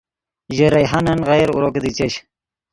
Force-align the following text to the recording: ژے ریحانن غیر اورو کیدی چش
ژے 0.55 0.67
ریحانن 0.75 1.19
غیر 1.29 1.47
اورو 1.53 1.69
کیدی 1.75 1.91
چش 1.97 2.13